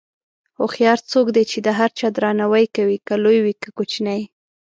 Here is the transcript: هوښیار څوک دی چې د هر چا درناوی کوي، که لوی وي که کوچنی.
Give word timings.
هوښیار 0.57 0.99
څوک 1.11 1.27
دی 1.35 1.43
چې 1.51 1.57
د 1.65 1.67
هر 1.79 1.89
چا 1.99 2.07
درناوی 2.15 2.65
کوي، 2.75 2.97
که 3.07 3.13
لوی 3.23 3.39
وي 3.45 3.53
که 3.61 3.69
کوچنی. 3.77 4.21